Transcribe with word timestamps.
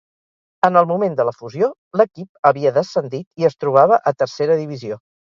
En 0.67 0.77
el 0.79 0.85
moment 0.91 1.17
de 1.17 1.25
la 1.27 1.33
fusió, 1.41 1.67
l'equip 2.01 2.49
havia 2.51 2.71
descendit 2.77 3.43
i 3.43 3.47
es 3.51 3.57
trobava 3.65 3.99
a 4.13 4.15
tercera 4.23 4.57
divisió. 4.63 4.99